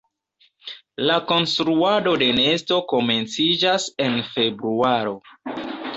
La 1.09 1.17
konstruado 1.31 2.15
de 2.23 2.29
nesto 2.39 2.79
komenciĝas 2.95 3.87
en 4.07 4.19
februaro. 4.33 5.15